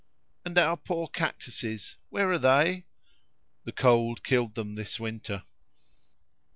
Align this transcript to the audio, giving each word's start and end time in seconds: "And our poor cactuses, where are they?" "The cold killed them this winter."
"And 0.43 0.57
our 0.57 0.77
poor 0.77 1.07
cactuses, 1.07 1.95
where 2.09 2.31
are 2.31 2.39
they?" 2.39 2.87
"The 3.65 3.71
cold 3.71 4.23
killed 4.23 4.55
them 4.55 4.73
this 4.73 4.99
winter." 4.99 5.43